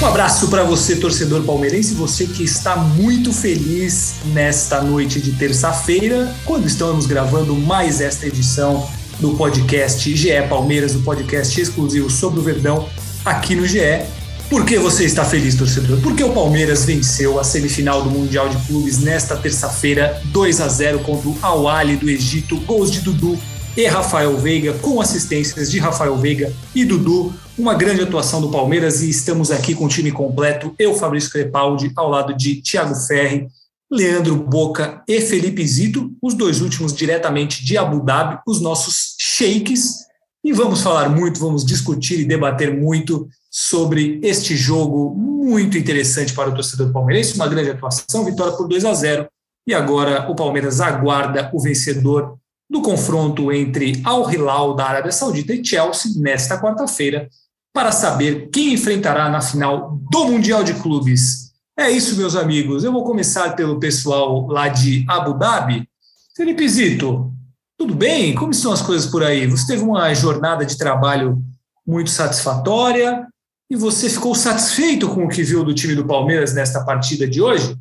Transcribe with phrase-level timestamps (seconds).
[0.00, 6.32] Um abraço para você, torcedor palmeirense, você que está muito feliz nesta noite de terça-feira,
[6.44, 8.88] quando estamos gravando mais esta edição
[9.18, 12.88] do podcast GE Palmeiras, o podcast exclusivo sobre o Verdão
[13.24, 14.04] aqui no GE.
[14.48, 15.98] Por que você está feliz, torcedor?
[16.00, 21.00] Porque o Palmeiras venceu a semifinal do Mundial de Clubes nesta terça-feira, 2 a 0
[21.00, 21.64] contra o Al
[21.96, 23.36] do Egito, gols de Dudu
[23.78, 27.32] e Rafael Veiga, com assistências de Rafael Veiga e Dudu.
[27.56, 30.74] Uma grande atuação do Palmeiras e estamos aqui com o time completo.
[30.76, 33.46] Eu, Fabrício Crepaldi, ao lado de Thiago Ferri,
[33.88, 40.08] Leandro Boca e Felipe Zito, os dois últimos diretamente de Abu Dhabi, os nossos shakes.
[40.42, 46.50] E vamos falar muito, vamos discutir e debater muito sobre este jogo muito interessante para
[46.50, 47.36] o torcedor palmeirense.
[47.36, 49.28] Uma grande atuação, vitória por 2 a 0.
[49.68, 52.36] E agora o Palmeiras aguarda o vencedor
[52.68, 57.28] do confronto entre Al Hilal da Arábia Saudita e Chelsea nesta quarta-feira
[57.72, 61.52] para saber quem enfrentará na final do Mundial de Clubes.
[61.78, 62.82] É isso, meus amigos.
[62.82, 65.88] Eu vou começar pelo pessoal lá de Abu Dhabi.
[66.36, 67.32] Felipe Zito,
[67.78, 68.34] tudo bem?
[68.34, 69.46] Como estão as coisas por aí?
[69.46, 71.40] Você teve uma jornada de trabalho
[71.86, 73.26] muito satisfatória
[73.70, 77.40] e você ficou satisfeito com o que viu do time do Palmeiras nesta partida de
[77.40, 77.76] hoje?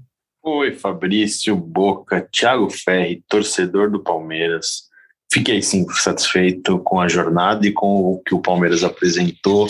[0.49, 4.83] Oi, Fabrício Boca, Thiago Ferri, torcedor do Palmeiras.
[5.29, 9.67] Fiquei sim satisfeito com a jornada e com o que o Palmeiras apresentou.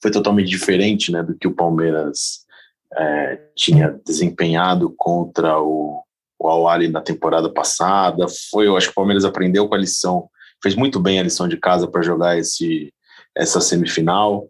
[0.00, 2.46] Foi totalmente diferente né, do que o Palmeiras
[2.96, 6.04] é, tinha desempenhado contra o,
[6.38, 8.24] o Al na temporada passada.
[8.48, 10.28] Foi, eu acho que o Palmeiras aprendeu com a lição,
[10.62, 12.94] fez muito bem a lição de casa para jogar esse,
[13.36, 14.48] essa semifinal.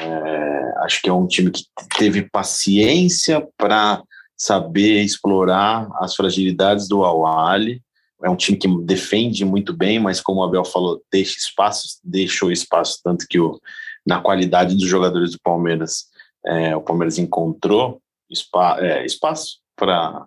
[0.00, 1.64] É, acho que é um time que
[1.98, 4.02] teve paciência para
[4.40, 7.82] saber explorar as fragilidades do Awali.
[8.24, 12.50] É um time que defende muito bem, mas como o Abel falou, deixa espaço, deixou
[12.50, 13.60] espaço, tanto que o,
[14.06, 16.06] na qualidade dos jogadores do Palmeiras,
[16.46, 18.00] é, o Palmeiras encontrou
[18.32, 20.26] spa, é, espaço para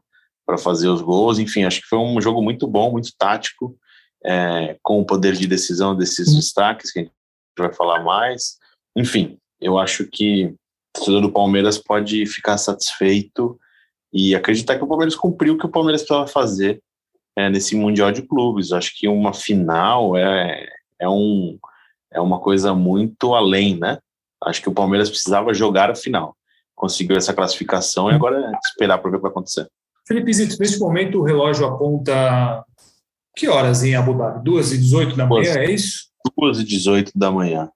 [0.59, 1.40] fazer os gols.
[1.40, 3.75] Enfim, acho que foi um jogo muito bom, muito tático,
[4.24, 6.35] é, com o poder de decisão desses uhum.
[6.35, 7.13] destaques, que a gente
[7.57, 8.57] vai falar mais.
[8.95, 10.56] Enfim, eu acho que o
[10.94, 13.59] torcedor do Palmeiras pode ficar satisfeito
[14.13, 16.79] e acreditar que o Palmeiras cumpriu o que o Palmeiras precisava fazer
[17.35, 18.72] é, nesse Mundial de Clubes.
[18.72, 20.68] Acho que uma final é,
[21.00, 21.57] é, um,
[22.12, 23.97] é uma coisa muito além, né?
[24.44, 26.35] Acho que o Palmeiras precisava jogar a final.
[26.75, 29.68] Conseguiu essa classificação e agora é esperar para ver o que vai acontecer.
[30.07, 32.63] Felipe Zito, neste momento o relógio aponta
[33.35, 34.44] que horas em Abu Dhabi?
[34.44, 36.09] 2 e 18 da manhã, é isso?
[36.38, 37.69] 2 e 18 da manhã.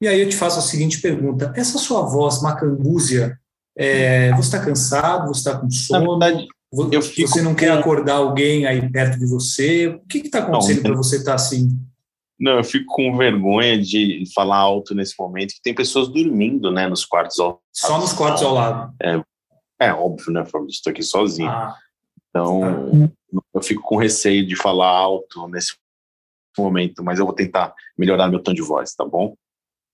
[0.00, 3.38] E aí eu te faço a seguinte pergunta: essa sua voz macambúzia
[3.78, 5.28] é, você está cansado?
[5.28, 6.18] Você está com sono?
[6.18, 7.58] Verdade, você não com...
[7.58, 9.86] quer acordar alguém aí perto de você?
[9.86, 11.78] O que está acontecendo para você estar tá assim?
[12.38, 16.88] Não, eu fico com vergonha de falar alto nesse momento, que tem pessoas dormindo, né,
[16.88, 17.60] nos quartos ao lado.
[17.72, 18.94] Só nos quartos ao lado.
[19.02, 19.20] É,
[19.80, 20.78] é óbvio, né, Fabrício?
[20.78, 21.48] Estou aqui sozinho.
[21.48, 21.76] Ah.
[22.28, 22.62] Então,
[23.34, 23.40] ah.
[23.54, 25.74] eu fico com receio de falar alto nesse
[26.56, 29.34] momento, mas eu vou tentar melhorar meu tom de voz, tá bom?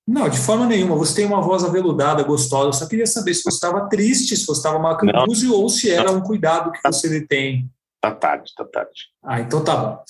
[0.07, 0.97] Não, de forma nenhuma.
[0.97, 2.69] Você tem uma voz aveludada, gostosa.
[2.69, 6.11] Eu só queria saber se você estava triste, se você estava macambúzio ou se era
[6.13, 7.71] um cuidado que você tem.
[8.01, 9.09] Tá tarde, tá tarde.
[9.25, 10.05] Ah, então tá bom.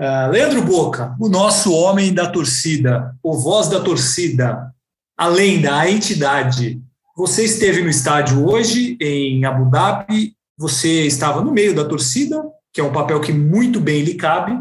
[0.00, 4.72] Uh, Leandro Boca, o nosso homem da torcida, o voz da torcida,
[5.16, 6.80] a lenda, a entidade.
[7.14, 12.80] Você esteve no estádio hoje, em Abu Dhabi, você estava no meio da torcida, que
[12.80, 14.58] é um papel que muito bem lhe cabe.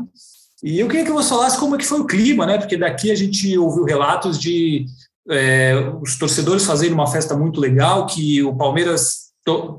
[0.64, 2.58] E eu queria que você falasse como é que foi o clima, né?
[2.58, 4.86] Porque daqui a gente ouviu relatos de
[5.30, 9.24] é, os torcedores fazerem uma festa muito legal, que o Palmeiras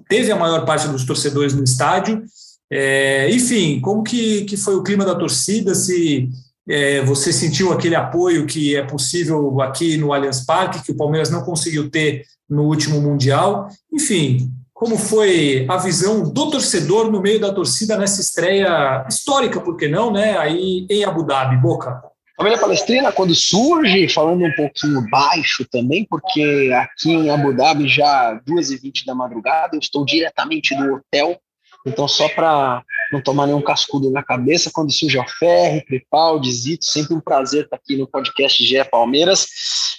[0.08, 2.22] teve a maior parte dos torcedores no estádio.
[2.70, 5.74] É, enfim, como que, que foi o clima da torcida?
[5.74, 6.28] Se
[6.68, 11.30] é, você sentiu aquele apoio que é possível aqui no Allianz Parque, que o Palmeiras
[11.30, 13.68] não conseguiu ter no último Mundial.
[13.92, 14.52] Enfim,
[14.84, 19.88] como foi a visão do torcedor no meio da torcida nessa estreia histórica, por que
[19.88, 20.36] não, né?
[20.36, 22.02] Aí em Abu Dhabi, Boca.
[22.36, 28.38] Família Palestrina, quando surge, falando um pouquinho baixo também, porque aqui em Abu Dhabi já
[28.46, 31.40] 2h20 da madrugada, eu estou diretamente do hotel
[31.86, 32.82] Então, só para
[33.12, 37.64] não tomar nenhum cascudo na cabeça, quando surge o Ferre, Crepaldi, Zito, sempre um prazer
[37.64, 39.46] estar aqui no podcast GE Palmeiras.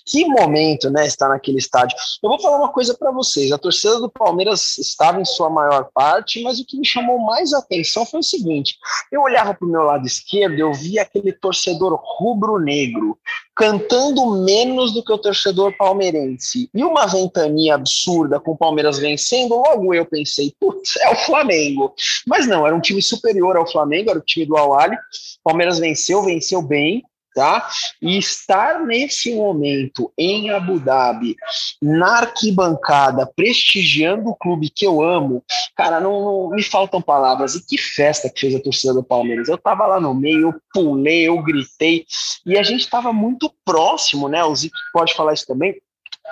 [0.06, 1.98] Que momento, né, estar naquele estádio.
[2.24, 5.90] Eu vou falar uma coisa para vocês, a torcida do Palmeiras estava em sua maior
[5.94, 8.78] parte, mas o que me chamou mais atenção foi o seguinte,
[9.12, 13.18] eu olhava para o meu lado esquerdo, eu via aquele torcedor rubro-negro,
[13.56, 16.70] cantando menos do que o torcedor palmeirense.
[16.74, 21.94] E uma ventania absurda com o Palmeiras vencendo, logo eu pensei, putz, é o Flamengo.
[22.28, 24.98] Mas não, era um time superior ao Flamengo, era o time do Awali.
[25.44, 27.04] Palmeiras venceu, venceu bem,
[27.36, 27.70] tá?
[28.02, 31.36] E estar nesse momento em Abu Dhabi,
[31.82, 35.44] na arquibancada, prestigiando o clube que eu amo,
[35.76, 37.54] cara, não, não, me faltam palavras.
[37.54, 39.50] E que festa que fez a torcida do Palmeiras.
[39.50, 42.06] Eu tava lá no meio, eu pulei, eu gritei,
[42.46, 44.44] e a gente tava muito próximo, né?
[44.44, 45.76] O Zico pode falar isso também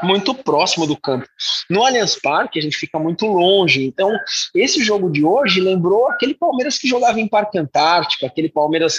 [0.02, 1.28] muito próximo do campo.
[1.70, 3.86] No Allianz Parque, a gente fica muito longe.
[3.86, 4.12] Então,
[4.56, 8.98] esse jogo de hoje lembrou aquele Palmeiras que jogava em Parque Antártico, aquele Palmeiras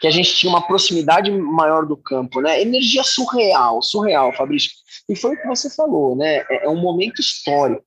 [0.00, 2.60] que a gente tinha uma proximidade maior do campo, né?
[2.60, 4.70] Energia surreal, surreal, Fabrício.
[5.08, 6.44] E foi o que você falou, né?
[6.50, 7.84] É, é um momento histórico.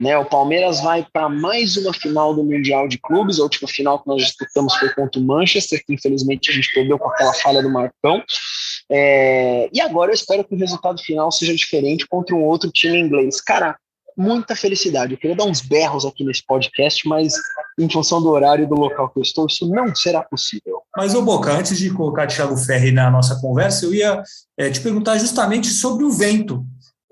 [0.00, 3.38] Né, o Palmeiras vai para mais uma final do Mundial de Clubes.
[3.38, 6.98] A última final que nós disputamos foi contra o Manchester, que infelizmente a gente perdeu
[6.98, 8.20] com aquela falha do Marcão.
[8.90, 12.98] É, e agora eu espero que o resultado final seja diferente contra um outro time
[12.98, 13.40] inglês.
[13.40, 13.78] Cara,
[14.16, 15.12] muita felicidade.
[15.12, 17.34] Eu queria dar uns berros aqui nesse podcast, mas
[17.78, 20.82] em função do horário e do local que eu estou, isso não será possível.
[20.96, 24.22] Mas, ô Boca, antes de colocar Thiago Ferri na nossa conversa, eu ia
[24.58, 26.64] é, te perguntar justamente sobre o vento.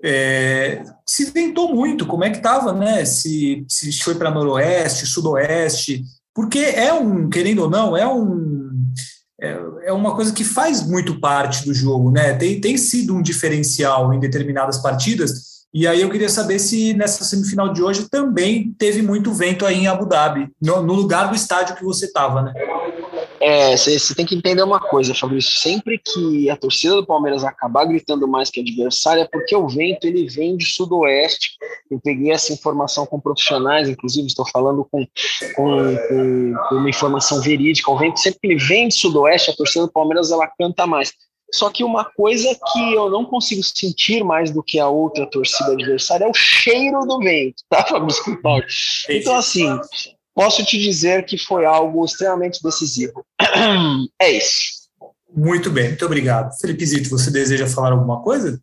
[0.03, 3.03] É, se ventou muito, como é que estava, né?
[3.05, 6.03] Se, se foi para noroeste, sudoeste,
[6.33, 8.59] porque é um, querendo ou não, é um
[9.41, 12.33] é, é uma coisa que faz muito parte do jogo, né?
[12.33, 17.23] Tem, tem sido um diferencial em determinadas partidas, e aí eu queria saber se nessa
[17.23, 21.35] semifinal de hoje também teve muito vento aí em Abu Dhabi, no, no lugar do
[21.35, 22.53] estádio que você estava, né?
[23.41, 25.51] É, você tem que entender uma coisa, Fabrício.
[25.59, 30.05] Sempre que a torcida do Palmeiras acabar gritando mais que adversário, é porque o vento
[30.05, 31.51] ele vem de sudoeste.
[31.89, 35.05] Eu peguei essa informação com profissionais, inclusive estou falando com,
[35.55, 37.89] com, com, com uma informação verídica.
[37.91, 41.13] O vento sempre que ele vem de sudoeste, a torcida do Palmeiras ela canta mais.
[41.53, 45.71] Só que uma coisa que eu não consigo sentir mais do que a outra torcida
[45.71, 48.63] adversária é o cheiro do vento, tá, Fabrício Paulo?
[49.09, 49.79] Então, assim,
[50.35, 53.25] posso te dizer que foi algo extremamente decisivo.
[54.21, 54.79] É isso.
[55.35, 56.57] Muito bem, muito obrigado.
[56.59, 58.59] Felipe Zito, você deseja falar alguma coisa?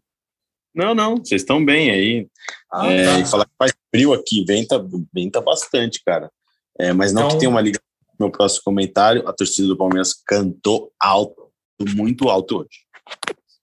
[0.75, 2.29] Não, não, vocês estão bem aí.
[2.73, 3.19] Ah, é, tá.
[3.21, 6.31] E falar que faz frio aqui, venta, venta bastante, cara.
[6.79, 7.33] É, mas não então...
[7.33, 7.87] que tenha uma ligação
[8.19, 11.46] no meu próximo comentário, a torcida do Palmeiras cantou alto
[11.95, 12.87] muito alto hoje.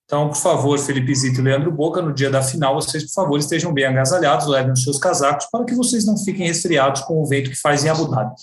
[0.06, 3.39] Então, por favor, Felipe Zito e Leandro Boca, no dia da final, vocês, por favor,
[3.39, 7.25] estejam bem agasalhados, levem os seus casacos para que vocês não fiquem resfriados com o
[7.25, 8.36] vento que faz em Abu Dhabi.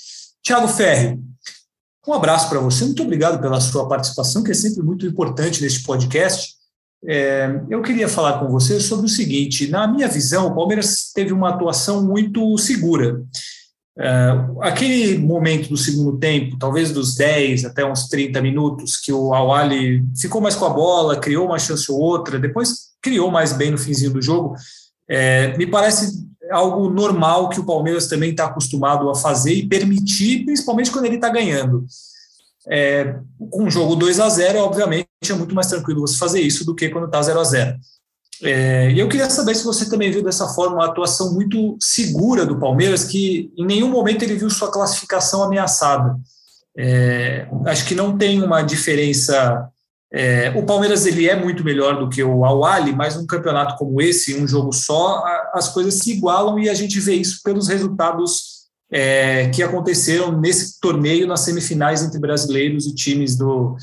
[0.42, 1.20] Tiago Ferri,
[2.08, 5.84] um abraço para você, muito obrigado pela sua participação, que é sempre muito importante neste
[5.84, 6.54] podcast.
[7.06, 11.32] É, eu queria falar com você sobre o seguinte: na minha visão, o Palmeiras teve
[11.32, 13.22] uma atuação muito segura.
[14.00, 19.34] Uh, aquele momento do segundo tempo, talvez dos 10 até uns 30 minutos, que o
[19.34, 23.70] Awali ficou mais com a bola, criou uma chance ou outra, depois criou mais bem
[23.70, 24.54] no finzinho do jogo,
[25.06, 30.46] é, me parece algo normal que o Palmeiras também está acostumado a fazer e permitir,
[30.46, 31.84] principalmente quando ele está ganhando.
[32.68, 33.16] É,
[33.52, 36.88] um jogo 2 a 0 obviamente, é muito mais tranquilo você fazer isso do que
[36.88, 37.78] quando está 0 a 0
[38.42, 42.46] é, e eu queria saber se você também viu dessa forma uma atuação muito segura
[42.46, 46.16] do Palmeiras, que em nenhum momento ele viu sua classificação ameaçada.
[46.76, 49.68] É, acho que não tem uma diferença.
[50.12, 54.00] É, o Palmeiras ele é muito melhor do que o Awali, mas num campeonato como
[54.00, 58.60] esse, um jogo só, as coisas se igualam e a gente vê isso pelos resultados
[58.90, 63.76] é, que aconteceram nesse torneio nas semifinais entre brasileiros e times do,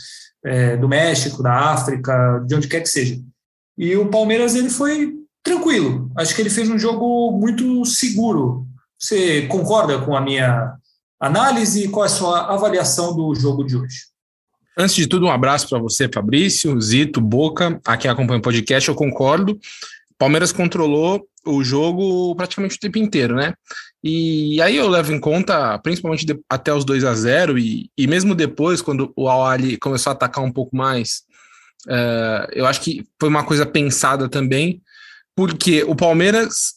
[0.44, 3.18] é, do México, da África, de onde quer que seja.
[3.78, 6.12] E o Palmeiras ele foi tranquilo.
[6.18, 8.66] Acho que ele fez um jogo muito seguro.
[9.00, 10.74] Você concorda com a minha
[11.20, 11.88] análise?
[11.90, 14.08] Qual é a sua avaliação do jogo de hoje?
[14.78, 18.88] Antes de tudo, um abraço para você, Fabrício, Zito, Boca, a quem acompanha o podcast.
[18.88, 19.60] Eu concordo.
[20.18, 23.54] Palmeiras controlou o jogo praticamente o tempo inteiro, né?
[24.04, 28.36] E aí eu levo em conta, principalmente até os 2 a 0 e, e mesmo
[28.36, 31.24] depois, quando o Al começou a atacar um pouco mais,
[31.88, 34.82] Uh, eu acho que foi uma coisa pensada também,
[35.36, 36.74] porque o Palmeiras,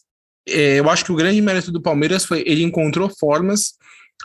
[0.47, 3.73] é, eu acho que o grande mérito do Palmeiras foi ele encontrou formas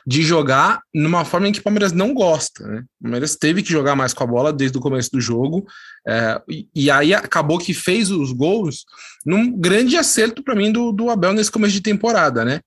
[0.06, 2.64] de jogar numa forma em que o Palmeiras não gosta.
[2.66, 2.84] Né?
[3.00, 5.66] O Palmeiras teve que jogar mais com a bola desde o começo do jogo,
[6.06, 8.84] é, e, e, aí acabou que fez os gols
[9.24, 12.60] num grande acerto para mim do, do Abel nesse começo de temporada, né?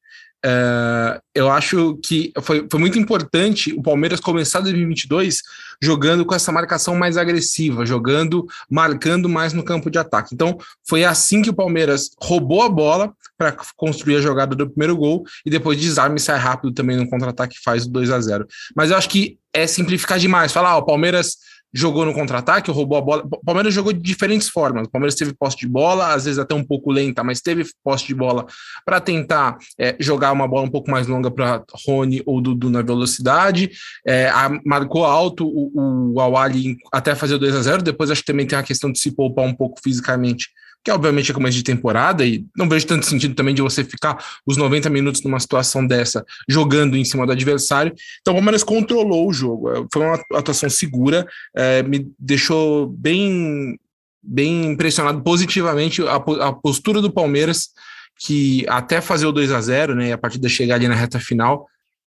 [0.46, 5.42] Uh, eu acho que foi, foi muito importante o Palmeiras começar 2022
[5.82, 10.34] jogando com essa marcação mais agressiva, jogando, marcando mais no campo de ataque.
[10.34, 14.96] Então, foi assim que o Palmeiras roubou a bola para construir a jogada do primeiro
[14.96, 18.48] gol e depois desarme e sai rápido também no contra-ataque faz o 2 a 0
[18.76, 20.52] Mas eu acho que é simplificar demais.
[20.52, 21.38] Falar, ó, o Palmeiras
[21.74, 23.24] jogou no contra-ataque, roubou a bola.
[23.24, 24.88] O Palmeiras jogou de diferentes formas.
[24.88, 28.08] O Palmeiras teve posse de bola, às vezes até um pouco lenta, mas teve posse
[28.08, 28.46] de bola
[28.86, 32.82] para tentar é, jogar uma bola um pouco mais longa para Rony ou Dudu na
[32.82, 33.72] velocidade.
[34.06, 38.22] É, a, marcou alto o, o Awali até fazer o 2 a 0 Depois acho
[38.22, 40.50] que também tem a questão de se poupar um pouco fisicamente
[40.84, 44.18] que obviamente é começo de temporada, e não vejo tanto sentido também de você ficar
[44.46, 47.94] os 90 minutos numa situação dessa jogando em cima do adversário.
[48.22, 53.78] Então o Palmeiras controlou o jogo, é, foi uma atuação segura, é, me deixou bem,
[54.24, 57.70] bem impressionado positivamente a, a postura do Palmeiras,
[58.18, 61.20] que até fazer o 2 a 0 né, a partir da chegada ali na reta
[61.20, 61.68] final,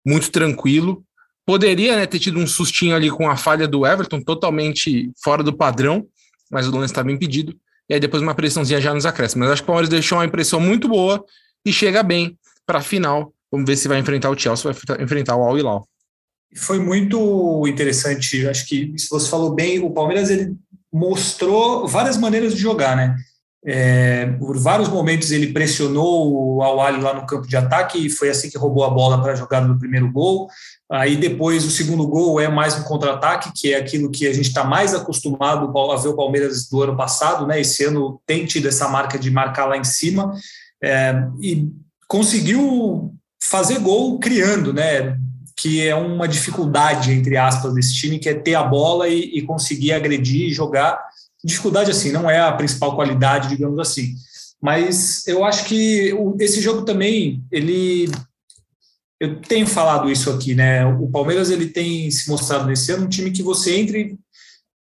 [0.06, 1.04] muito tranquilo.
[1.44, 5.56] Poderia né, ter tido um sustinho ali com a falha do Everton, totalmente fora do
[5.56, 6.06] padrão,
[6.50, 7.58] mas o lance estava impedido
[7.88, 9.46] e aí depois uma pressãozinha já nos acréscimos.
[9.46, 11.24] Mas acho que o Palmeiras deixou uma impressão muito boa
[11.64, 13.32] e chega bem para a final.
[13.50, 15.88] Vamos ver se vai enfrentar o Chelsea, vai enfrentar o Al Hilal.
[16.56, 20.54] Foi muito interessante, acho que se você falou bem, o Palmeiras ele
[20.92, 23.16] mostrou várias maneiras de jogar, né?
[23.66, 28.30] É, por vários momentos ele pressionou o Al lá no campo de ataque e foi
[28.30, 30.48] assim que roubou a bola para a jogada do primeiro gol.
[30.90, 34.48] Aí depois o segundo gol é mais um contra-ataque, que é aquilo que a gente
[34.48, 37.60] está mais acostumado a ver o Palmeiras do ano passado, né?
[37.60, 40.32] Esse ano tem tido essa marca de marcar lá em cima
[40.82, 41.68] é, e
[42.06, 43.12] conseguiu
[43.42, 45.18] fazer gol criando, né?
[45.56, 49.42] Que é uma dificuldade, entre aspas, desse time, que é ter a bola e, e
[49.42, 50.98] conseguir agredir e jogar.
[51.44, 54.14] Dificuldade, assim, não é a principal qualidade, digamos assim.
[54.60, 58.10] Mas eu acho que esse jogo também, ele
[59.20, 60.86] eu tenho falado isso aqui, né?
[60.86, 64.16] O Palmeiras ele tem se mostrado nesse ano um time que você entre,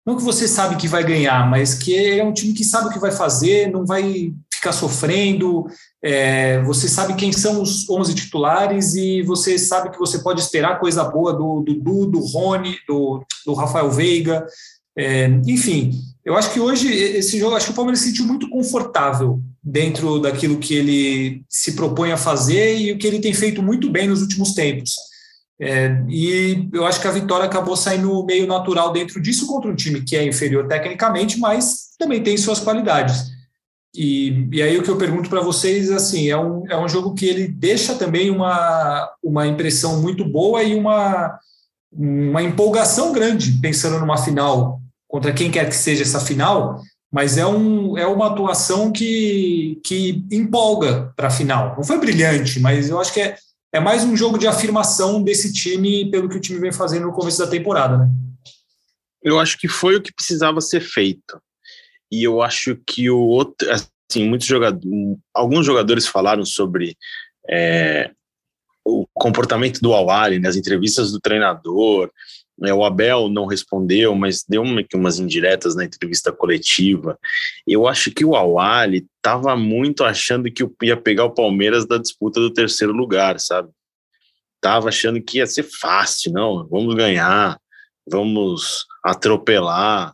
[0.07, 2.93] não que você sabe que vai ganhar, mas que é um time que sabe o
[2.93, 5.67] que vai fazer, não vai ficar sofrendo.
[6.03, 10.81] É, você sabe quem são os 11 titulares e você sabe que você pode esperar
[10.81, 14.47] coisa boa do Dudu, do, do Rony, do, do Rafael Veiga.
[14.97, 15.93] É, enfim,
[16.25, 20.19] eu acho que hoje esse jogo, acho que o Palmeiras se sentiu muito confortável dentro
[20.21, 24.09] daquilo que ele se propõe a fazer e o que ele tem feito muito bem
[24.09, 24.95] nos últimos tempos.
[25.61, 29.77] É, e eu acho que a vitória acabou saindo meio natural dentro disso contra um
[29.77, 33.31] time que é inferior tecnicamente, mas também tem suas qualidades.
[33.95, 37.15] E, e aí o que eu pergunto para vocês assim é um, é um jogo
[37.15, 41.39] que ele deixa também uma, uma impressão muito boa e uma,
[41.93, 44.82] uma empolgação grande pensando numa final
[45.13, 46.81] contra quem quer que seja essa final,
[47.13, 51.77] mas é, um, é uma atuação que, que empolga para a final.
[51.77, 53.37] Não foi brilhante, mas eu acho que é,
[53.75, 57.13] é mais um jogo de afirmação desse time pelo que o time vem fazendo no
[57.13, 58.09] começo da temporada, né?
[59.23, 61.39] Eu acho que foi o que precisava ser feito.
[62.11, 64.89] E eu acho que o outro, assim, muitos jogadores,
[65.35, 66.97] alguns jogadores falaram sobre
[67.51, 68.11] é,
[68.83, 72.11] o comportamento do Awali nas entrevistas do treinador,
[72.59, 77.19] o Abel não respondeu, mas deu uma, umas indiretas na entrevista coletiva.
[77.67, 82.41] Eu acho que o Awali estava muito achando que ia pegar o Palmeiras da disputa
[82.41, 83.71] do terceiro lugar, sabe?
[84.61, 87.59] Tava achando que ia ser fácil, não, vamos ganhar,
[88.09, 90.13] vamos atropelar.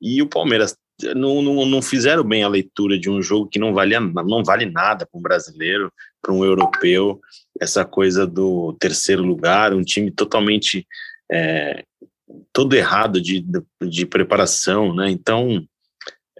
[0.00, 0.76] E o Palmeiras
[1.14, 4.66] não, não, não fizeram bem a leitura de um jogo que não, valia, não vale
[4.66, 5.92] nada para um brasileiro,
[6.22, 7.20] para um europeu,
[7.60, 10.86] essa coisa do terceiro lugar, um time totalmente
[11.30, 11.84] é,
[12.52, 13.44] todo errado de,
[13.82, 15.10] de, preparação, né?
[15.10, 15.66] Então,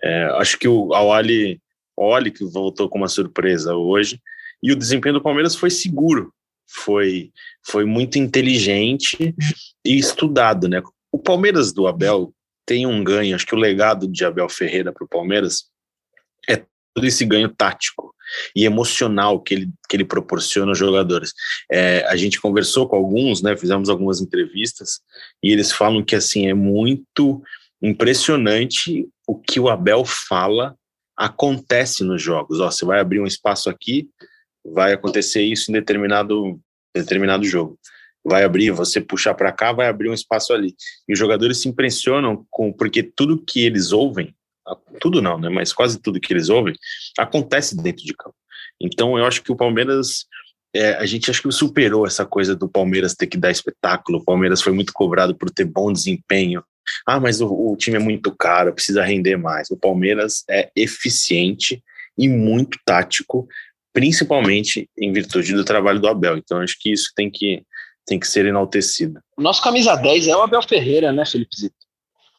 [0.02, 1.60] é, acho que o Awali,
[1.96, 4.20] Oli que voltou com uma surpresa hoje,
[4.62, 6.32] e o desempenho do Palmeiras foi seguro,
[6.68, 7.30] foi,
[7.64, 9.34] foi muito inteligente
[9.84, 10.82] e estudado, né?
[11.12, 12.32] O Palmeiras do Abel
[12.66, 15.66] tem um ganho, acho que o legado de Abel Ferreira para o Palmeiras
[16.48, 16.64] é
[17.04, 18.14] esse ganho tático
[18.54, 21.32] e emocional que ele, que ele proporciona aos jogadores.
[21.70, 25.00] É, a gente conversou com alguns, né, fizemos algumas entrevistas,
[25.42, 27.42] e eles falam que assim é muito
[27.82, 30.74] impressionante o que o Abel fala
[31.16, 32.60] acontece nos jogos.
[32.60, 34.08] Ó, você vai abrir um espaço aqui,
[34.64, 36.60] vai acontecer isso em determinado,
[36.94, 37.78] determinado jogo.
[38.24, 40.74] Vai abrir, você puxar para cá, vai abrir um espaço ali.
[41.08, 44.35] E os jogadores se impressionam com porque tudo que eles ouvem
[45.00, 45.48] tudo não, né?
[45.48, 46.74] Mas quase tudo que eles ouvem
[47.18, 48.36] acontece dentro de campo.
[48.80, 50.26] Então eu acho que o Palmeiras
[50.74, 54.18] é, a gente acho que superou essa coisa do Palmeiras ter que dar espetáculo.
[54.18, 56.62] O Palmeiras foi muito cobrado por ter bom desempenho.
[57.06, 59.70] Ah, mas o, o time é muito caro, precisa render mais.
[59.70, 61.82] O Palmeiras é eficiente
[62.16, 63.48] e muito tático
[63.96, 66.36] principalmente em virtude do trabalho do Abel.
[66.36, 67.62] Então, acho que isso tem que,
[68.04, 69.18] tem que ser enaltecido.
[69.34, 71.74] O nosso camisa 10 é o Abel Ferreira, né, Felipe Zito?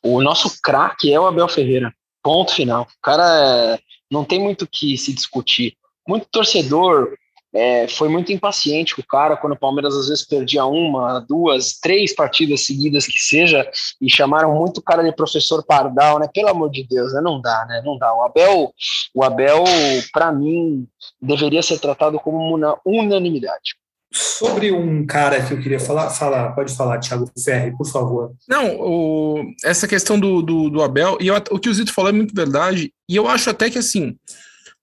[0.03, 1.91] O nosso craque é o Abel Ferreira.
[2.27, 2.81] Ponto final.
[2.83, 3.79] O cara é,
[4.11, 5.77] não tem muito o que se discutir.
[6.05, 7.15] Muito torcedor
[7.55, 11.79] é, foi muito impaciente com o cara quando o Palmeiras às vezes perdia uma, duas,
[11.79, 13.65] três partidas seguidas que seja
[14.01, 16.27] e chamaram muito o cara de professor Pardal, né?
[16.33, 17.21] Pelo amor de Deus, né?
[17.21, 17.81] Não dá, né?
[17.85, 18.13] Não dá.
[18.13, 18.73] O Abel,
[19.15, 19.63] o Abel,
[20.11, 20.85] para mim,
[21.21, 23.77] deveria ser tratado como uma unanimidade.
[24.11, 28.33] Sobre um cara que eu queria falar, falar pode falar, Thiago Ferri, por favor.
[28.47, 32.09] Não, o, essa questão do, do, do Abel, e eu, o que o Zito falou
[32.09, 34.15] é muito verdade, e eu acho até que assim,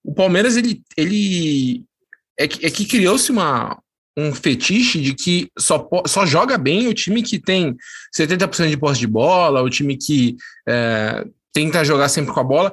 [0.05, 1.83] o Palmeiras ele, ele
[2.39, 3.33] é que, é que criou-se
[4.17, 7.75] um fetiche de que só, só joga bem o time que tem
[8.15, 10.37] 70% de posse de bola, o time que
[10.69, 12.73] é, tenta jogar sempre com a bola.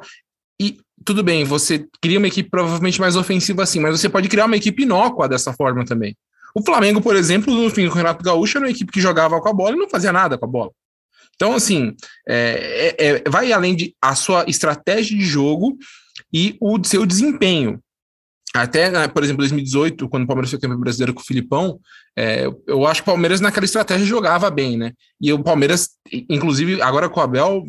[0.61, 4.45] E tudo bem, você cria uma equipe provavelmente mais ofensiva assim, mas você pode criar
[4.45, 6.15] uma equipe inócua dessa forma também.
[6.55, 9.49] O Flamengo, por exemplo, no fim do Renato Gaúcho, era uma equipe que jogava com
[9.49, 10.71] a bola e não fazia nada com a bola.
[11.35, 11.95] Então, assim,
[12.27, 15.77] é, é, é vai além de a sua estratégia de jogo
[16.31, 17.81] e o seu desempenho
[18.53, 21.79] até, né, por exemplo, 2018, quando o Palmeiras foi campeão brasileiro com o Filipão,
[22.17, 24.91] é, eu acho que o Palmeiras naquela estratégia jogava bem, né?
[25.21, 25.91] E o Palmeiras,
[26.29, 27.63] inclusive, agora com o Abel,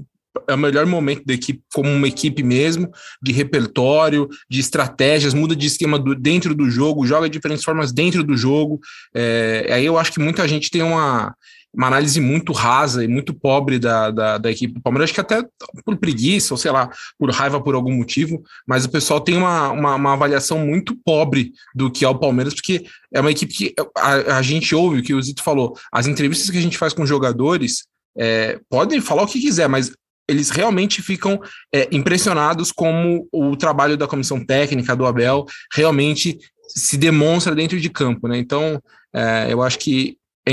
[0.48, 2.90] é o melhor momento da equipe, como uma equipe mesmo,
[3.22, 7.92] de repertório, de estratégias, muda de esquema do, dentro do jogo, joga de diferentes formas
[7.92, 8.80] dentro do jogo.
[9.14, 11.34] É, aí eu acho que muita gente tem uma
[11.74, 15.20] uma análise muito rasa e muito pobre da, da, da, equipe do Palmeiras, acho que
[15.20, 15.42] até
[15.84, 19.70] por preguiça, ou sei lá, por raiva por algum motivo, mas o pessoal tem uma,
[19.70, 23.74] uma, uma avaliação muito pobre do que é o Palmeiras, porque é uma equipe que
[23.96, 26.92] a, a gente ouve o que o Zito falou, as entrevistas que a gente faz
[26.92, 27.86] com jogadores
[28.18, 29.90] é, podem falar o que quiser, mas
[30.28, 31.40] eles realmente ficam
[31.74, 36.38] é, impressionados como o trabalho da comissão técnica do Abel realmente
[36.68, 38.38] se demonstra dentro de campo, né?
[38.38, 38.80] Então,
[39.14, 40.52] é, eu acho que é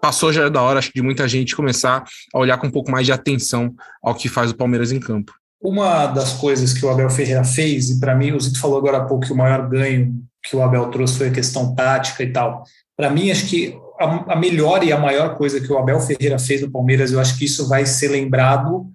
[0.00, 3.04] passou já da hora, acho de muita gente começar a olhar com um pouco mais
[3.04, 5.32] de atenção ao que faz o Palmeiras em campo.
[5.60, 8.98] Uma das coisas que o Abel Ferreira fez, e para mim, o Zito falou agora
[8.98, 12.32] há pouco que o maior ganho que o Abel trouxe foi a questão tática e
[12.32, 12.62] tal.
[12.96, 16.38] Para mim, acho que a, a, melhor e a maior coisa que o Abel Ferreira
[16.38, 18.86] fez no Palmeiras, eu acho que isso vai ser lembrado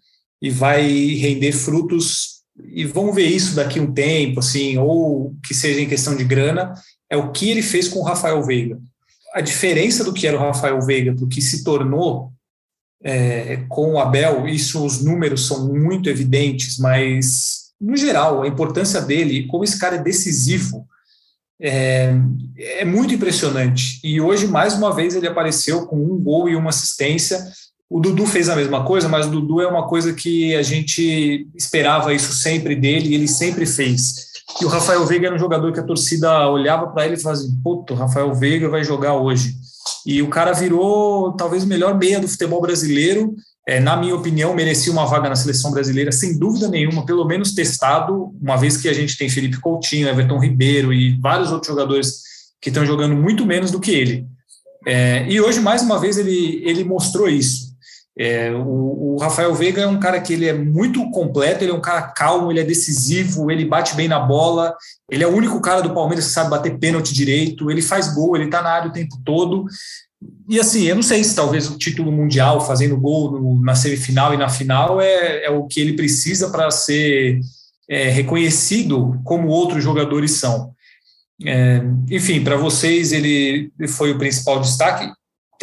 [0.44, 5.82] e vai render frutos, e vamos ver isso daqui um tempo, assim, ou que seja
[5.82, 6.74] em questão de grana,
[7.10, 8.78] é o que ele fez com o Rafael Veiga
[9.34, 12.32] a diferença do que era o Rafael Veiga do que se tornou
[13.04, 19.02] é, com o Abel, isso os números são muito evidentes, mas no geral a importância
[19.02, 20.88] dele, como esse cara é decisivo,
[21.60, 22.14] é,
[22.58, 24.00] é muito impressionante.
[24.04, 27.44] E hoje mais uma vez ele apareceu com um gol e uma assistência.
[27.94, 31.48] O Dudu fez a mesma coisa, mas o Dudu é uma coisa que a gente
[31.54, 35.72] esperava isso sempre dele e ele sempre fez que o Rafael Veiga era um jogador
[35.72, 39.14] que a torcida olhava para ele e falava assim: puto, o Rafael Veiga vai jogar
[39.14, 39.54] hoje.
[40.08, 43.36] E o cara virou talvez o melhor meia do futebol brasileiro.
[43.68, 47.54] É, na minha opinião, merecia uma vaga na seleção brasileira, sem dúvida nenhuma, pelo menos
[47.54, 52.24] testado, uma vez que a gente tem Felipe Coutinho, Everton Ribeiro e vários outros jogadores
[52.60, 54.26] que estão jogando muito menos do que ele.
[54.88, 57.73] É, e hoje, mais uma vez, ele, ele mostrou isso.
[58.17, 61.76] É, o, o, Rafael Veiga é um cara que ele é muito completo, ele é
[61.76, 64.76] um cara calmo, ele é decisivo, ele bate bem na bola,
[65.10, 68.36] ele é o único cara do Palmeiras que sabe bater pênalti direito, ele faz gol,
[68.36, 69.65] ele está na área o tempo todo.
[70.47, 74.34] E assim, eu não sei se talvez o título mundial, fazendo gol no, na semifinal
[74.34, 77.39] e na final, é, é o que ele precisa para ser
[77.89, 80.71] é, reconhecido como outros jogadores são.
[81.43, 85.12] É, enfim, para vocês ele foi o principal destaque.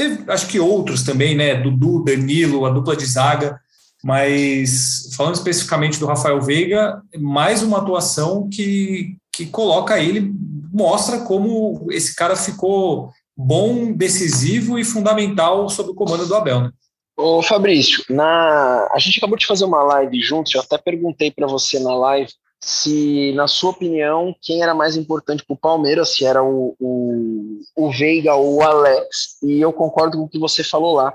[0.00, 1.54] Teve, acho que outros também, né?
[1.54, 3.60] Dudu, Danilo, a dupla de zaga.
[4.02, 10.32] Mas falando especificamente do Rafael Veiga, mais uma atuação que, que coloca ele,
[10.72, 16.70] mostra como esse cara ficou bom, decisivo e fundamental sob o comando do Abel, né?
[17.14, 18.88] Ô Fabrício, na...
[18.94, 22.32] a gente acabou de fazer uma live juntos, eu até perguntei para você na live
[22.62, 27.61] se, na sua opinião, quem era mais importante para o Palmeiras, se era o, o,
[27.75, 29.38] o Veiga ou o Alex.
[29.42, 31.14] E eu concordo com o que você falou lá,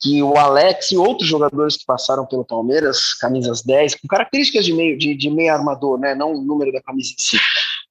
[0.00, 4.72] que o Alex e outros jogadores que passaram pelo Palmeiras, camisas 10, com características de
[4.72, 7.38] meio, de, de meio armador, né, não o número da camisa em si,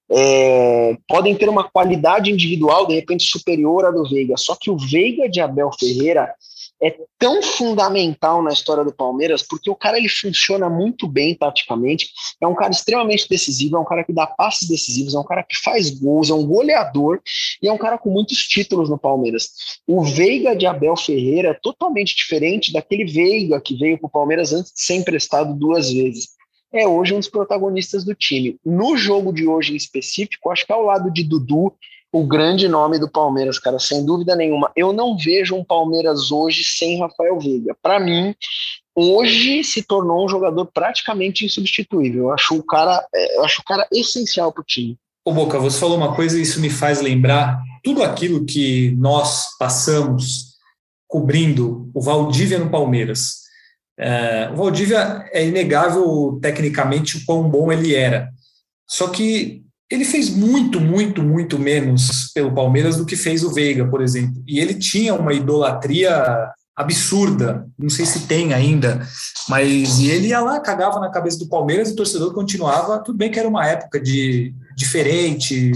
[0.10, 4.36] é, podem ter uma qualidade individual, de repente, superior à do Veiga.
[4.38, 6.34] Só que o Veiga de Abel Ferreira
[6.82, 12.12] é tão fundamental na história do Palmeiras, porque o cara ele funciona muito bem taticamente,
[12.40, 15.44] é um cara extremamente decisivo, é um cara que dá passes decisivos, é um cara
[15.44, 17.20] que faz gols, é um goleador
[17.62, 19.50] e é um cara com muitos títulos no Palmeiras.
[19.88, 24.54] O Veiga de Abel Ferreira é totalmente diferente daquele Veiga que veio para o Palmeiras
[24.54, 26.38] antes de ser emprestado duas vezes.
[26.72, 28.60] é hoje um dos protagonistas do time.
[28.64, 31.74] No jogo de hoje em específico, acho que ao lado de Dudu,
[32.12, 34.72] o grande nome do Palmeiras, cara, sem dúvida nenhuma.
[34.76, 37.76] Eu não vejo um Palmeiras hoje sem Rafael Veiga.
[37.82, 38.34] Para mim,
[38.96, 42.26] hoje se tornou um jogador praticamente insubstituível.
[42.26, 44.98] Eu acho o cara, é, eu acho o cara essencial para o time.
[45.26, 49.58] Ô Boca, você falou uma coisa e isso me faz lembrar tudo aquilo que nós
[49.60, 50.56] passamos
[51.06, 53.48] cobrindo o Valdívia no Palmeiras.
[54.00, 58.30] É, o Valdívia é inegável tecnicamente o quão bom ele era.
[58.88, 63.88] Só que ele fez muito, muito, muito menos pelo Palmeiras do que fez o Veiga,
[63.88, 64.44] por exemplo.
[64.46, 69.02] E ele tinha uma idolatria absurda, não sei se tem ainda,
[69.50, 73.00] mas ele ia lá, cagava na cabeça do Palmeiras e o torcedor continuava.
[73.00, 75.72] Tudo bem que era uma época de diferente,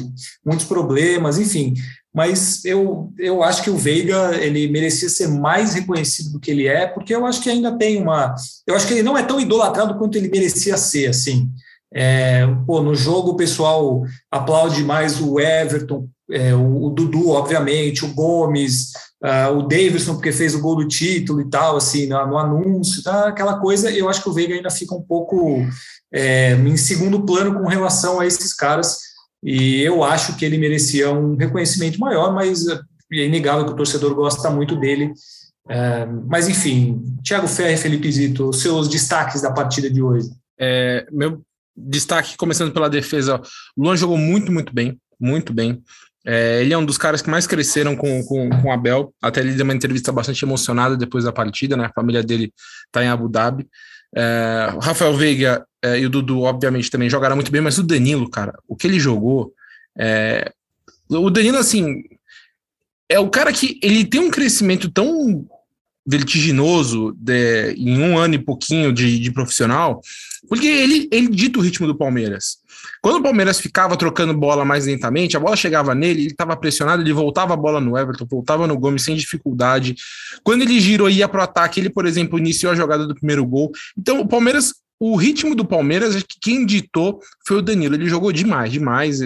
[0.45, 1.73] muitos problemas, enfim.
[2.13, 6.67] Mas eu, eu acho que o Veiga ele merecia ser mais reconhecido do que ele
[6.67, 8.35] é, porque eu acho que ainda tem uma.
[8.67, 11.49] Eu acho que ele não é tão idolatrado quanto ele merecia ser, assim.
[11.93, 18.05] É, pô, no jogo o pessoal aplaude mais o Everton, é, o, o, Dudu, obviamente,
[18.05, 22.25] o Gomes, uh, o Davidson, porque fez o gol do título e tal, assim, no,
[22.27, 23.27] no, anúncio, tá?
[23.27, 23.91] aquela coisa.
[23.91, 25.65] Eu acho que o Veiga ainda fica um pouco
[26.13, 28.99] é, em segundo plano com relação a esses caras,
[29.43, 32.79] e eu acho que ele merecia um reconhecimento maior, mas é
[33.11, 35.11] inegável que o torcedor gosta muito dele.
[35.69, 40.29] É, mas enfim, Thiago Ferre, Felipe Zito, seus destaques da partida de hoje.
[40.59, 41.41] É, meu
[41.75, 43.41] destaque, começando pela defesa,
[43.77, 45.81] Luan jogou muito, muito bem, muito bem.
[46.25, 49.13] É, ele é um dos caras que mais cresceram com, com, com o Abel.
[49.21, 51.85] Até ele deu uma entrevista bastante emocionada depois da partida, né?
[51.85, 52.53] A família dele
[52.85, 53.67] está em Abu Dhabi.
[54.15, 57.83] É, o Rafael Veiga é, e o Dudu, obviamente, também jogaram muito bem, mas o
[57.83, 59.53] Danilo, cara, o que ele jogou.
[59.97, 60.51] É,
[61.09, 62.03] o Danilo, assim,
[63.09, 65.45] é o cara que ele tem um crescimento tão
[66.05, 70.01] vertiginoso de, em um ano e pouquinho de, de profissional,
[70.49, 72.57] porque ele, ele dita o ritmo do Palmeiras.
[73.01, 77.01] Quando o Palmeiras ficava trocando bola mais lentamente, a bola chegava nele, ele estava pressionado,
[77.01, 79.95] ele voltava a bola no Everton, voltava no Gomes sem dificuldade.
[80.43, 83.15] Quando ele girou e ia para o ataque, ele, por exemplo, iniciou a jogada do
[83.15, 83.71] primeiro gol.
[83.97, 87.95] Então, o Palmeiras, o ritmo do Palmeiras, quem ditou foi o Danilo.
[87.95, 89.19] Ele jogou demais, demais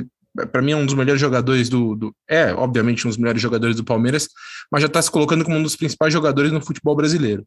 [0.52, 3.76] para mim é um dos melhores jogadores do, do, É, obviamente, um dos melhores jogadores
[3.76, 4.28] do Palmeiras,
[4.72, 7.46] mas já está se colocando como um dos principais jogadores no futebol brasileiro.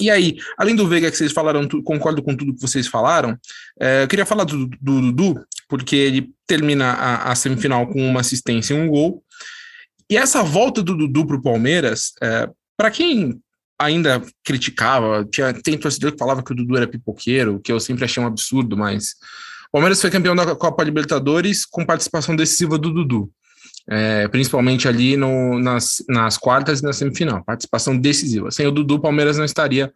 [0.00, 3.38] E aí, além do Veiga que vocês falaram, concordo com tudo que vocês falaram,
[3.78, 8.74] é, eu queria falar do Dudu, porque ele termina a, a, semifinal com uma assistência
[8.74, 9.22] e um gol.
[10.10, 13.40] E essa volta do Dudu para o Palmeiras, é, para quem
[13.78, 18.04] ainda criticava, tinha, tem torcedor que falava que o Dudu era pipoqueiro, que eu sempre
[18.04, 19.14] achei um absurdo, mas
[19.74, 23.28] Palmeiras foi campeão da Copa Libertadores com participação decisiva do Dudu.
[23.90, 28.52] É, principalmente ali no, nas, nas quartas e na semifinal, participação decisiva.
[28.52, 29.92] Sem o Dudu, o Palmeiras não estaria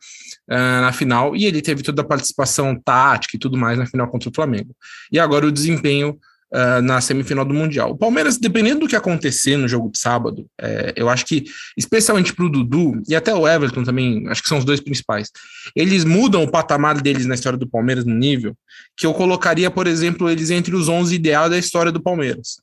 [0.51, 4.11] uh, na final e ele teve toda a participação tática e tudo mais na final
[4.11, 4.75] contra o Flamengo.
[5.12, 6.19] E agora o desempenho
[6.52, 7.90] uh, na semifinal do Mundial.
[7.90, 11.44] O Palmeiras, dependendo do que acontecer no jogo de sábado, é, eu acho que,
[11.76, 15.30] especialmente para o Dudu e até o Everton também, acho que são os dois principais,
[15.74, 18.56] eles mudam o patamar deles na história do Palmeiras no nível
[18.96, 22.61] que eu colocaria, por exemplo, eles entre os 11 ideal da história do Palmeiras.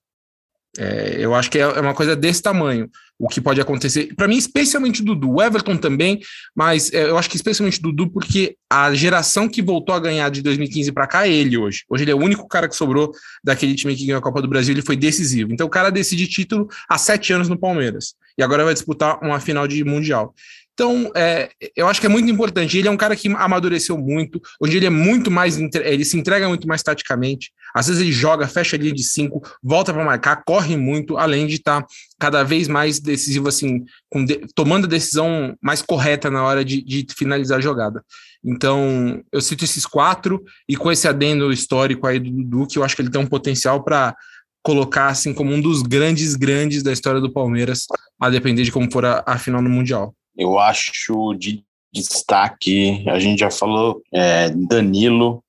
[0.78, 4.14] É, eu acho que é, é uma coisa desse tamanho o que pode acontecer.
[4.16, 6.20] Para mim, especialmente o Dudu, o Everton também,
[6.54, 10.30] mas é, eu acho que especialmente o Dudu, porque a geração que voltou a ganhar
[10.30, 11.84] de 2015 para cá é ele hoje.
[11.90, 13.12] Hoje ele é o único cara que sobrou
[13.44, 15.54] daquele time que ganhou a Copa do Brasil, ele foi decisivo.
[15.54, 18.16] Então o cara decide título há sete anos no Palmeiras.
[18.38, 20.34] E agora vai disputar uma final de Mundial.
[20.76, 22.78] Então, é, eu acho que é muito importante.
[22.78, 24.42] Ele é um cara que amadureceu muito.
[24.60, 25.58] Hoje ele é muito mais.
[25.58, 27.52] Ele se entrega muito mais taticamente.
[27.74, 31.48] Às vezes ele joga, fecha a linha de cinco, volta para marcar, corre muito, além
[31.48, 31.88] de estar tá
[32.20, 33.86] cada vez mais decisivo, assim,
[34.26, 38.04] de, tomando a decisão mais correta na hora de, de, finalizar a jogada.
[38.44, 42.84] Então, eu cito esses quatro, e com esse adendo histórico aí do Dudu, que eu
[42.84, 44.16] acho que ele tem um potencial para
[44.62, 47.86] colocar assim como um dos grandes, grandes da história do Palmeiras,
[48.20, 50.14] a depender de como for a, a final no Mundial.
[50.38, 55.44] Eu acho de destaque, a gente já falou, é, Danilo,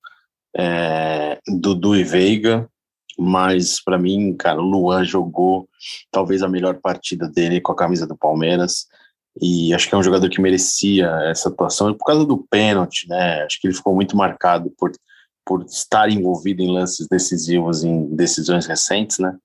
[0.55, 2.69] é, Dudu e Veiga,
[3.17, 5.67] mas para mim, cara, o Luan jogou
[6.11, 8.85] talvez a melhor partida dele com a camisa do Palmeiras
[9.41, 13.43] e acho que é um jogador que merecia essa atuação por causa do pênalti, né?
[13.43, 14.91] Acho que ele ficou muito marcado por,
[15.45, 19.35] por estar envolvido em lances decisivos, em decisões recentes, né?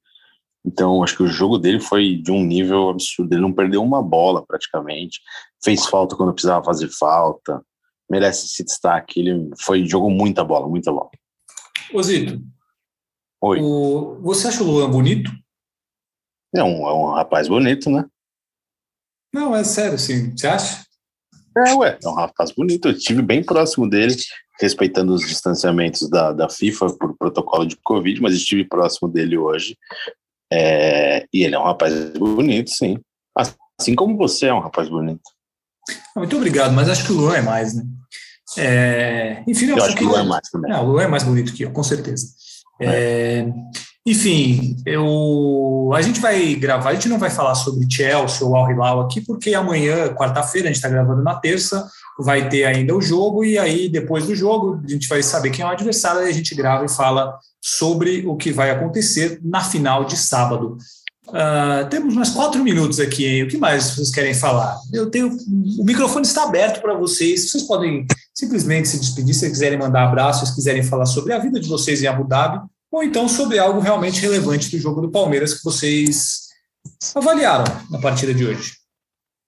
[0.64, 3.32] Então, acho que o jogo dele foi de um nível absurdo.
[3.32, 5.20] Ele não perdeu uma bola praticamente.
[5.62, 7.60] Fez falta quando precisava fazer falta.
[8.08, 9.20] Merece esse destaque.
[9.20, 11.10] Ele foi jogou muita bola, muita bola.
[11.92, 12.40] Osito.
[13.40, 13.60] Oi.
[13.60, 15.32] O, você acha o Luan bonito?
[16.54, 18.04] É um, é um rapaz bonito, né?
[19.34, 20.36] Não, é sério, sim.
[20.36, 20.84] Você acha?
[21.56, 22.88] É, ué, é um rapaz bonito.
[22.88, 24.14] Eu estive bem próximo dele.
[24.60, 29.76] respeitando os distanciamentos da, da FIFA por protocolo de Covid, mas estive próximo dele hoje.
[30.52, 32.98] É, e ele é um rapaz bonito, sim.
[33.34, 35.22] Assim como você é um rapaz bonito.
[36.14, 37.84] Muito obrigado, mas acho que o Luan é mais, né?
[38.58, 40.70] É, enfim, eu, eu acho que o Luan é mais também.
[40.70, 42.26] Não, o Luan é mais bonito que eu, com certeza.
[42.80, 43.46] É.
[44.04, 48.68] enfim, eu, a gente vai gravar, a gente não vai falar sobre Chelsea ou Al
[48.68, 51.88] Hilal aqui, porque amanhã, quarta-feira, a gente está gravando na terça,
[52.18, 55.64] vai ter ainda o jogo, e aí depois do jogo a gente vai saber quem
[55.64, 59.60] é o adversário, e a gente grava e fala sobre o que vai acontecer na
[59.60, 60.76] final de sábado.
[61.28, 63.44] Uh, temos mais quatro minutos aqui, hein?
[63.44, 64.76] o que mais vocês querem falar?
[64.92, 65.28] Eu tenho,
[65.78, 70.48] o microfone está aberto para vocês, vocês podem simplesmente se despedir se quiserem mandar abraços,
[70.48, 72.60] se quiserem falar sobre a vida de vocês em Abu Dhabi,
[72.92, 76.48] ou então sobre algo realmente relevante do jogo do Palmeiras que vocês
[77.14, 78.74] avaliaram na partida de hoje.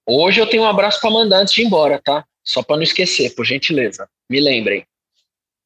[0.09, 2.25] Hoje eu tenho um abraço para mandar antes de ir embora, tá?
[2.43, 4.09] Só para não esquecer, por gentileza.
[4.31, 4.87] Me lembrem.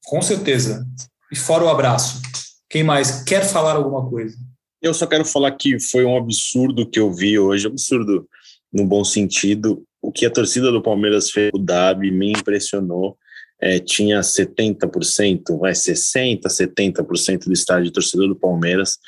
[0.04, 0.84] Com certeza.
[1.30, 2.20] E fora o abraço,
[2.68, 4.36] quem mais quer falar alguma coisa?
[4.82, 8.28] Eu só quero falar que foi um absurdo que eu vi hoje, absurdo
[8.72, 9.84] no bom sentido.
[10.00, 13.18] O que a torcida do Palmeiras fez o Dabi me impressionou.
[13.60, 18.98] É, tinha 70%, vai 60%, 70% do estádio torcedor do Palmeiras.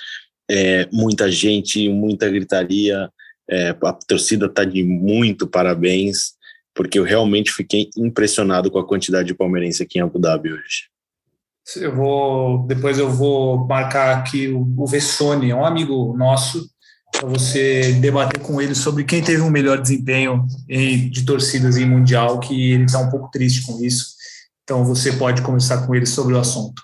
[0.51, 3.09] É, muita gente, muita gritaria.
[3.49, 6.35] É, a torcida está de muito parabéns,
[6.75, 10.91] porque eu realmente fiquei impressionado com a quantidade de palmeirense aqui em Abu Dhabi hoje.
[11.77, 16.69] Eu vou depois eu vou marcar aqui o, o Vessone, é um amigo nosso,
[17.13, 21.85] para você debater com ele sobre quem teve um melhor desempenho em, de torcidas em
[21.85, 24.20] mundial, que ele está um pouco triste com isso.
[24.71, 26.81] Então você pode conversar com ele sobre o assunto.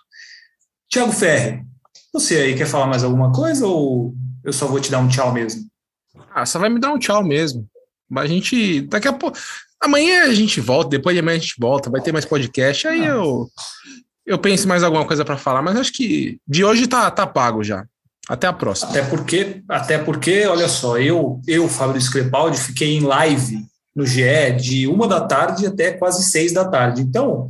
[0.88, 1.62] Tiago Ferri,
[2.12, 5.32] você aí quer falar mais alguma coisa ou eu só vou te dar um tchau
[5.32, 5.62] mesmo?
[6.34, 7.64] Ah, só vai me dar um tchau mesmo.
[8.10, 9.38] Mas a gente daqui a pouco
[9.80, 13.02] amanhã a gente volta, depois de amanhã a gente volta, vai ter mais podcast, aí
[13.02, 13.10] ah.
[13.10, 13.48] eu
[14.26, 17.62] eu penso mais alguma coisa para falar, mas acho que de hoje tá, tá pago
[17.62, 17.86] já.
[18.28, 18.90] Até a próxima.
[18.90, 24.56] Até porque, até porque, olha só, eu, eu, Fabrício Crepaldi, fiquei em live no GE
[24.60, 27.02] de uma da tarde até quase seis da tarde.
[27.02, 27.46] Então,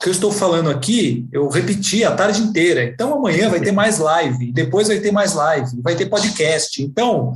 [0.00, 2.84] que eu estou falando aqui, eu repeti a tarde inteira.
[2.84, 6.82] Então, amanhã vai ter mais live, depois vai ter mais live, vai ter podcast.
[6.82, 7.32] Então,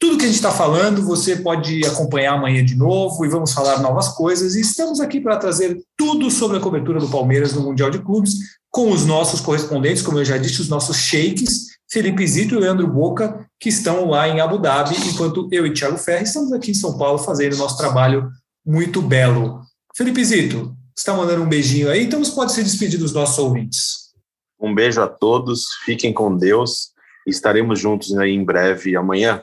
[0.00, 3.80] tudo que a gente está falando, você pode acompanhar amanhã de novo e vamos falar
[3.80, 4.54] novas coisas.
[4.54, 8.34] E estamos aqui para trazer tudo sobre a cobertura do Palmeiras no Mundial de Clubes,
[8.70, 12.86] com os nossos correspondentes, como eu já disse, os nossos sheiks, Felipe Zito e Leandro
[12.86, 16.74] Boca, que estão lá em Abu Dhabi, enquanto eu e Thiago Ferri estamos aqui em
[16.74, 18.30] São Paulo fazendo nosso trabalho
[18.64, 19.60] muito belo.
[19.94, 24.10] Felipe Zito, está mandando um beijinho aí, então você pode se despedir dos nossos ouvintes.
[24.58, 26.92] Um beijo a todos, fiquem com Deus,
[27.26, 29.42] estaremos juntos aí em breve amanhã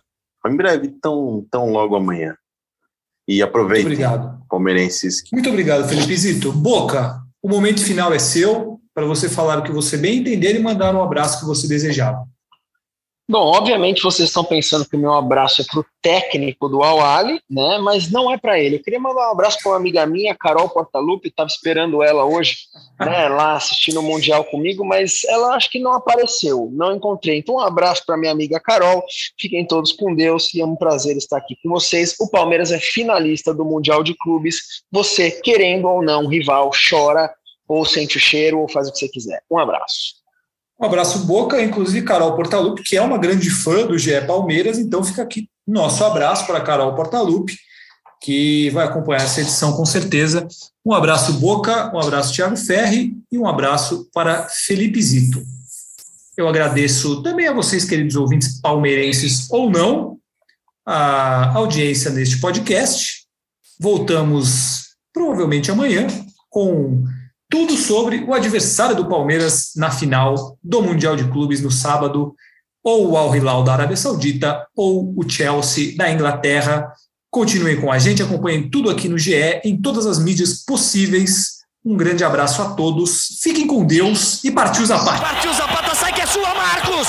[0.49, 2.35] em breve, tão, tão logo amanhã.
[3.27, 4.45] E aproveitem, Muito obrigado.
[4.49, 5.23] palmeirenses.
[5.31, 6.51] Muito obrigado, Felipe Zito.
[6.51, 10.59] Boca, o momento final é seu, para você falar o que você bem entender e
[10.59, 12.25] mandar um abraço que você desejava.
[13.29, 17.41] Bom, obviamente vocês estão pensando que o meu abraço é para o técnico do Awali,
[17.49, 17.77] né?
[17.77, 18.77] Mas não é para ele.
[18.77, 22.55] Eu queria mandar um abraço para uma amiga minha, Carol Portalupe, estava esperando ela hoje,
[22.97, 23.27] né?
[23.27, 27.39] Lá assistindo o Mundial comigo, mas ela acho que não apareceu, não encontrei.
[27.39, 29.03] Então, um abraço para minha amiga Carol.
[29.37, 32.15] Fiquem todos com Deus e é um prazer estar aqui com vocês.
[32.21, 34.83] O Palmeiras é finalista do Mundial de Clubes.
[34.89, 37.29] Você, querendo ou não, rival, chora
[37.67, 39.43] ou sente o cheiro ou faz o que você quiser.
[39.51, 40.16] Um abraço.
[40.79, 45.03] Um abraço Boca, inclusive Carol Portalupe, que é uma grande fã do GE Palmeiras, então
[45.03, 47.57] fica aqui nosso abraço para Carol Portalupe,
[48.21, 50.47] que vai acompanhar essa edição com certeza.
[50.85, 55.43] Um abraço Boca, um abraço Thiago Ferri e um abraço para Felipe Zito.
[56.37, 60.19] Eu agradeço também a vocês, queridos ouvintes palmeirenses ou não,
[60.85, 63.25] a audiência neste podcast.
[63.79, 66.05] Voltamos provavelmente amanhã
[66.49, 67.03] com
[67.57, 72.35] tudo sobre o adversário do Palmeiras na final do Mundial de Clubes no sábado,
[72.83, 76.87] ou o Al Hilal da Arábia Saudita, ou o Chelsea da Inglaterra.
[77.31, 81.57] Continuem com a gente, acompanhem tudo aqui no GE, em todas as mídias possíveis.
[81.83, 85.19] Um grande abraço a todos, fiquem com Deus e partiu Zapata.
[85.19, 87.07] Partiu Zapata, sai que é sua, Marcos!